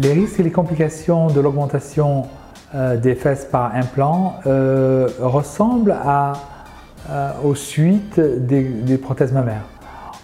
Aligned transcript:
Les 0.00 0.14
risques 0.14 0.40
et 0.40 0.42
les 0.42 0.50
complications 0.50 1.26
de 1.26 1.40
l'augmentation 1.40 2.24
euh, 2.74 2.96
des 2.96 3.14
fesses 3.14 3.44
par 3.44 3.74
implant 3.74 4.36
euh, 4.46 5.10
ressemblent 5.20 5.94
euh, 7.10 7.32
aux 7.44 7.54
suites 7.54 8.18
des, 8.18 8.62
des, 8.62 8.96
prothèses 8.96 9.32
mammaires. 9.32 9.66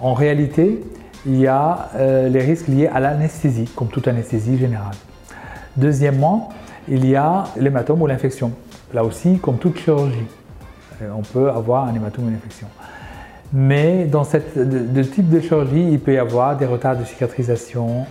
En 0.00 0.14
réalité, 0.14 0.80
il 1.26 1.40
y 1.40 1.48
a 1.48 1.88
les 1.96 2.40
risques 2.40 2.68
liés 2.68 2.86
à 2.86 3.00
l'anesthésie, 3.00 3.64
comme 3.74 3.88
toute 3.88 4.06
anesthésie 4.06 4.58
générale. 4.58 4.94
Deuxièmement, 5.76 6.50
il 6.86 7.08
y 7.08 7.16
a 7.16 7.44
l'hématome 7.56 8.02
ou 8.02 8.06
l'infection. 8.06 8.52
Là 8.92 9.02
aussi, 9.02 9.38
comme 9.38 9.56
toute 9.56 9.78
chirurgie, 9.78 10.26
on 11.16 11.22
peut 11.22 11.48
avoir 11.50 11.86
un 11.86 11.94
hématome 11.94 12.26
ou 12.26 12.28
une 12.28 12.34
infection. 12.34 12.68
Mais 13.52 14.04
dans 14.04 14.24
ce 14.24 14.36
type 14.36 15.30
de 15.30 15.40
chirurgie, 15.40 15.88
il 15.90 15.98
peut 15.98 16.12
y 16.12 16.18
avoir 16.18 16.58
des 16.58 16.66
retards 16.66 16.98
de 16.98 17.04
cicatrisation, 17.04 18.04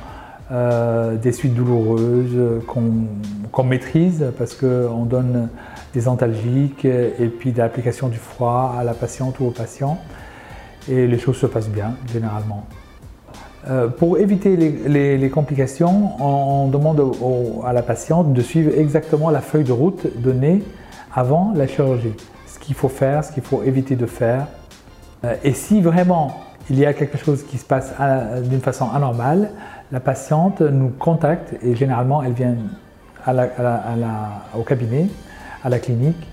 euh, 0.53 1.15
des 1.15 1.31
suites 1.31 1.55
douloureuses 1.55 2.61
qu'on 2.67 3.63
maîtrise 3.63 4.25
parce 4.37 4.53
qu'on 4.53 5.05
donne 5.05 5.49
des 5.93 6.07
antalgiques 6.07 6.85
et 6.85 7.27
puis 7.27 7.51
de 7.51 7.57
l'application 7.57 8.07
du 8.07 8.17
froid 8.17 8.75
à 8.77 8.83
la 8.83 8.93
patiente 8.93 9.39
ou 9.39 9.45
au 9.45 9.51
patient. 9.51 9.97
Et 10.89 11.07
les 11.07 11.17
choses 11.17 11.37
se 11.37 11.45
passent 11.45 11.69
bien, 11.69 11.95
généralement. 12.11 12.65
Euh, 13.69 13.87
pour 13.87 14.17
éviter 14.17 14.57
les, 14.57 15.29
complications, 15.29 16.21
on, 16.21 16.67
demande 16.67 17.01
à 17.65 17.71
la 17.71 17.81
patiente 17.81 18.33
de 18.33 18.41
suivre 18.41 18.77
exactement 18.77 19.29
la 19.29 19.39
feuille 19.39 19.63
de 19.63 19.71
route 19.71 20.05
donnée 20.21 20.61
avant 21.13 21.53
la 21.55 21.65
chirurgie. 21.65 22.13
Ce 22.47 22.59
qu'il 22.59 22.75
faut 22.75 22.89
faire, 22.89 23.23
ce 23.23 23.31
qu'il 23.31 23.43
faut 23.43 23.63
éviter 23.63 23.95
de 23.95 24.05
faire. 24.05 24.47
Euh, 25.23 25.35
et 25.43 25.53
si 25.53 25.81
vraiment 25.81 26.33
il 26.69 26.79
y 26.79 26.85
a 26.85 26.93
quelque 26.93 27.17
chose 27.17 27.43
qui 27.43 27.57
se 27.57 27.65
passe 27.65 27.93
d'une 28.43 28.61
façon 28.61 28.89
anormale, 28.89 29.51
la 29.93 29.99
patiente 29.99 30.61
nous 30.61 30.89
contacte 30.89 31.55
et 31.63 31.75
généralement 31.75 32.23
elle 32.23 32.33
vient 32.33 32.55
au 34.57 34.63
cabinet, 34.63 35.07
à 35.63 35.69
la 35.69 35.79
clinique 35.79 36.27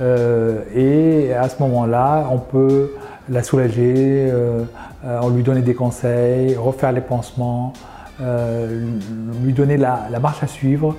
euh, 0.00 0.62
et 0.74 1.32
à 1.34 1.48
ce 1.48 1.62
moment-là 1.62 2.26
on 2.32 2.38
peut 2.38 2.94
la 3.28 3.44
soulager, 3.44 4.28
euh, 4.32 4.64
on 5.04 5.28
lui 5.28 5.44
donner 5.44 5.60
des 5.60 5.74
conseils, 5.74 6.56
refaire 6.56 6.90
les 6.90 7.02
pansements, 7.02 7.74
lui 8.18 9.52
donner 9.52 9.76
la, 9.76 10.08
marche 10.20 10.42
à 10.42 10.46
suivre 10.46 10.96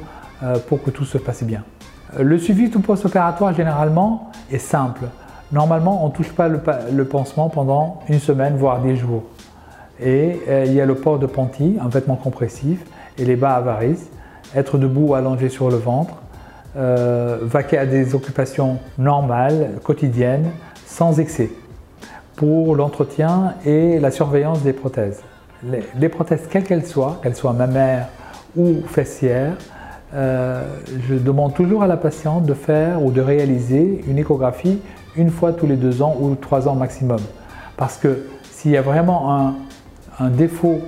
pour 0.67 0.83
que 0.83 0.91
tout 0.91 1.05
se 1.05 1.17
passe 1.17 1.43
bien. 1.43 1.63
Le 2.19 2.37
suivi 2.37 2.69
tout 2.69 2.79
post-opératoire 2.79 3.53
généralement 3.53 4.31
est 4.51 4.59
simple. 4.59 5.05
Normalement, 5.51 6.03
on 6.03 6.09
ne 6.09 6.13
touche 6.13 6.31
pas 6.31 6.47
le, 6.47 7.05
pansement 7.05 7.49
pendant 7.49 7.99
une 8.09 8.19
semaine, 8.19 8.57
voire 8.57 8.81
des 8.81 8.95
jours. 8.95 9.23
Et 9.99 10.39
euh, 10.47 10.63
il 10.65 10.73
y 10.73 10.81
a 10.81 10.85
le 10.85 10.95
port 10.95 11.19
de 11.19 11.25
panty, 11.25 11.77
un 11.81 11.87
vêtement 11.87 12.15
compressif, 12.15 12.83
et 13.17 13.25
les 13.25 13.35
bas 13.35 13.55
à 13.55 13.61
varices. 13.61 14.09
Être 14.55 14.77
debout 14.77 15.07
ou 15.09 15.15
allongé 15.15 15.49
sur 15.49 15.69
le 15.69 15.77
ventre, 15.77 16.15
euh, 16.75 17.39
vaquer 17.41 17.77
à 17.77 17.85
des 17.85 18.15
occupations 18.15 18.79
normales, 18.97 19.71
quotidiennes, 19.83 20.49
sans 20.85 21.19
excès, 21.19 21.51
pour 22.35 22.75
l'entretien 22.75 23.55
et 23.65 23.99
la 23.99 24.11
surveillance 24.11 24.61
des 24.61 24.73
prothèses. 24.73 25.21
Les, 25.97 26.09
prothèses, 26.09 26.47
quelles 26.49 26.63
qu'elles 26.63 26.85
soient, 26.85 27.19
qu'elles 27.23 27.35
soient 27.35 27.53
mammaires 27.53 28.07
ou 28.57 28.81
fessières, 28.85 29.55
euh, 30.13 30.63
je 31.07 31.15
demande 31.15 31.53
toujours 31.53 31.83
à 31.83 31.87
la 31.87 31.97
patiente 31.97 32.45
de 32.45 32.53
faire 32.53 33.01
ou 33.01 33.11
de 33.11 33.21
réaliser 33.21 34.03
une 34.07 34.19
échographie 34.19 34.81
une 35.15 35.29
fois 35.29 35.53
tous 35.53 35.65
les 35.65 35.77
deux 35.77 36.01
ans 36.01 36.17
ou 36.19 36.35
trois 36.35 36.67
ans 36.67 36.75
maximum. 36.75 37.19
Parce 37.77 37.97
que 37.97 38.25
s'il 38.51 38.71
y 38.71 38.77
a 38.77 38.81
vraiment 38.81 39.55
un, 40.19 40.29
défaut 40.29 40.81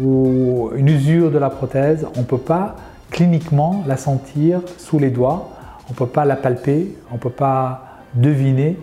ou 0.00 0.70
une 0.76 0.88
usure 0.88 1.30
de 1.30 1.38
la 1.38 1.50
prothèse, 1.50 2.06
on 2.16 2.20
ne 2.20 2.24
peut 2.24 2.38
pas 2.38 2.76
cliniquement 3.10 3.84
la 3.86 3.96
sentir 3.96 4.60
sous 4.76 4.98
les 4.98 5.10
doigts, 5.10 5.50
on 5.88 5.92
ne 5.92 5.96
peut 5.96 6.06
pas 6.06 6.24
la 6.24 6.36
palper, 6.36 6.94
on 7.10 7.14
ne 7.14 7.20
peut 7.20 7.30
pas 7.30 7.98
deviner. 8.14 8.76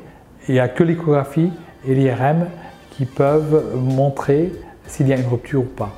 Il 0.48 0.54
n'y 0.54 0.60
a 0.60 0.68
que 0.68 0.84
l'échographie 0.84 1.52
et 1.88 1.96
l'IRM 1.96 2.48
qui 2.92 3.06
peuvent 3.06 3.76
montrer 3.76 4.52
s'il 4.88 5.08
y 5.08 5.14
a 5.14 5.18
une 5.18 5.28
rupture 5.28 5.62
ou 5.62 5.66
pas. 5.66 5.92